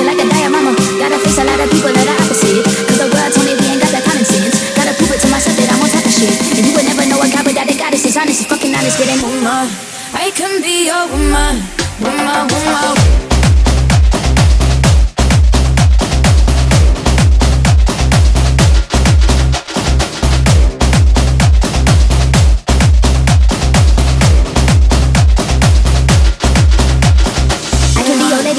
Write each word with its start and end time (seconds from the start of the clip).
like 0.00 0.16
a. 0.24 0.32
Gotta 0.96 1.18
face 1.20 1.36
a 1.36 1.44
lot 1.44 1.60
of 1.60 1.68
people 1.68 1.92
the 2.96 3.08
world 3.12 3.32
we 3.44 3.68
ain't 3.68 3.82
got 3.82 3.92
common 4.00 4.24
sense. 4.24 4.56
Gotta 4.72 4.96
prove 4.96 5.12
it 5.12 5.20
to 5.20 5.28
myself 5.28 5.52
that 5.60 5.68
I'm 5.68 5.84
on 5.84 5.90
top 5.92 6.00
of 6.00 6.12
shit. 6.12 6.32
You 6.64 6.72
would 6.72 6.86
never 6.88 7.04
know 7.04 7.20
honest. 8.16 8.48
Fucking 8.48 8.72
honest. 8.72 8.96
Woman, 9.20 9.68
I 10.16 10.32
can 10.32 10.62
be 10.62 10.88
your 10.88 11.04
woman. 11.12 11.60
Woman, 12.00 12.48
woman. 12.48 13.21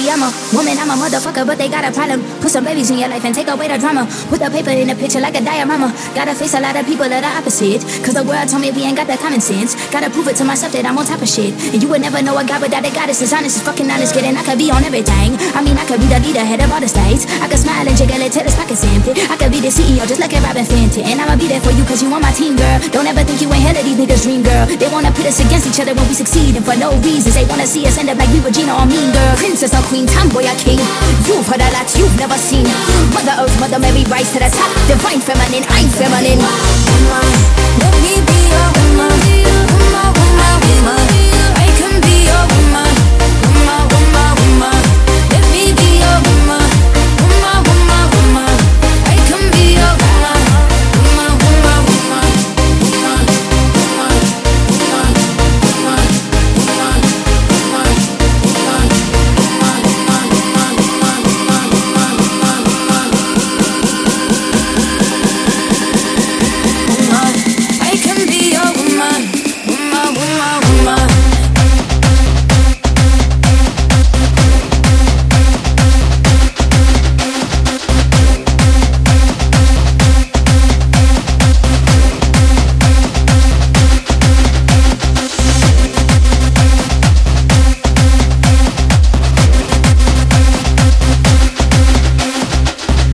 Woman, 0.03 0.75
I'm 0.75 0.91
a 0.91 0.99
motherfucker, 0.99 1.48
but 1.48 1.57
they 1.57 1.70
got 1.71 1.88
a 1.88 1.91
problem. 1.95 2.20
Put 2.44 2.52
some 2.52 2.66
babies 2.66 2.91
in 2.91 2.99
your 2.99 3.07
life 3.07 3.23
and 3.23 3.34
take 3.34 3.48
away 3.48 3.71
the 3.71 3.80
drama. 3.80 4.03
Put 4.27 4.44
the 4.44 4.52
paper 4.52 4.70
in 4.70 4.91
the 4.91 4.95
picture 4.99 5.23
like 5.23 5.34
a 5.34 5.39
diorama. 5.39 5.95
Gotta 6.13 6.35
face 6.35 6.53
a 6.53 6.59
lot 6.59 6.75
of 6.75 6.85
people 6.85 7.07
that 7.07 7.23
are 7.23 7.39
opposite. 7.39 7.80
Cause 8.03 8.11
the 8.11 8.23
world 8.28 8.52
told 8.52 8.61
me 8.61 8.72
we 8.75 8.83
ain't 8.83 9.00
got 9.00 9.08
that 9.08 9.23
common 9.23 9.39
sense. 9.39 9.80
Gotta 9.95 10.11
prove 10.11 10.28
it 10.28 10.36
to 10.38 10.45
myself 10.45 10.75
that 10.75 10.83
I'm 10.83 11.00
on 11.00 11.08
top 11.08 11.23
of 11.23 11.30
shit. 11.31 11.55
And 11.72 11.80
you 11.81 11.88
would 11.88 12.03
never 12.03 12.19
know 12.19 12.36
a 12.36 12.44
guy 12.44 12.59
without 12.59 12.83
a 12.83 12.91
goddess 12.91 13.23
is 13.23 13.31
honest, 13.31 13.55
is 13.58 13.63
fucking 13.63 13.88
honest. 13.88 14.11
Kidding, 14.13 14.36
I 14.36 14.44
could 14.44 14.59
be 14.59 14.67
on 14.75 14.83
everything. 14.83 15.39
I 15.55 15.63
mean, 15.63 15.80
I 15.80 15.88
could 15.88 16.03
be 16.03 16.11
the 16.11 16.19
leader, 16.19 16.44
head 16.44 16.59
of 16.59 16.67
all 16.67 16.83
the 16.83 16.91
states. 16.91 17.23
I 17.39 17.47
could 17.47 17.63
smile 17.63 17.88
and 17.88 17.95
jiggle 17.95 18.19
it 18.19 18.35
till 18.35 18.44
I 18.73 19.38
could 19.38 19.53
be 19.53 19.61
the 19.61 19.69
CEO 19.69 20.02
just 20.09 20.17
like 20.17 20.33
a 20.33 20.41
Robyn 20.41 20.66
Fenty. 20.66 21.05
And 21.05 21.21
I'ma 21.21 21.38
be 21.38 21.45
there 21.45 21.61
for 21.61 21.69
you 21.69 21.85
cause 21.85 22.02
you 22.02 22.09
on 22.09 22.25
my 22.25 22.33
team, 22.33 22.57
girl. 22.57 22.81
Don't 22.89 23.05
ever 23.05 23.21
think 23.21 23.38
you 23.38 23.45
ain't 23.53 23.61
hell 23.61 23.77
of 23.77 23.85
these 23.85 23.93
niggas' 23.93 24.25
dream, 24.25 24.41
girl. 24.41 24.66
They 24.66 24.89
wanna 24.89 25.13
put 25.13 25.29
us 25.29 25.38
against 25.38 25.69
each 25.69 25.77
other 25.77 25.93
when 25.93 26.07
we 26.09 26.17
succeed. 26.17 26.57
And 26.57 26.66
for 26.66 26.73
no 26.73 26.97
reasons, 27.05 27.38
they 27.38 27.45
wanna 27.45 27.69
see 27.69 27.85
us 27.85 28.01
end 28.01 28.09
up 28.09 28.17
like 28.17 28.33
we 28.33 28.41
were 28.41 28.49
Gina 28.49 28.73
or 28.73 28.89
Mean 28.89 29.13
Girl. 29.13 29.38
Princess 29.38 29.77
or 29.77 29.85
Queen, 29.94 30.09
tomboy 30.09 30.49
or 30.49 30.57
king. 30.57 30.81
You've 31.29 31.45
heard 31.45 31.61
a 31.61 31.69
lot 31.69 31.85
you've 31.94 32.17
never 32.17 32.33
seen. 32.33 32.66
Mother 33.13 33.45
Earth, 33.45 33.53
Mother 33.61 33.77
Mary, 33.77 34.09
rise 34.09 34.33
to 34.33 34.41
the 34.41 34.49
top. 34.49 34.73
Divine 34.89 35.21
feminine, 35.21 35.69
I'm 35.69 35.89
feminine. 35.94 36.41